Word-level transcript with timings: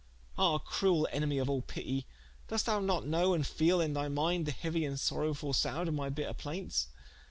Ah 0.35 0.57
cruell 0.57 1.05
enemy 1.11 1.37
of 1.37 1.47
all 1.47 1.61
pitie, 1.61 2.07
doest 2.47 2.65
thou 2.65 2.79
not 2.79 3.05
knowe 3.05 3.35
and 3.35 3.43
feele 3.45 3.79
in 3.79 3.93
thy 3.93 4.07
minde, 4.09 4.47
the 4.47 4.51
heauie 4.51 4.87
and 4.87 4.97
sorowfull 4.97 5.53
sounde 5.53 5.89
of 5.89 5.93
my 5.93 6.09
bitter 6.09 6.33
plaintes? 6.33 6.87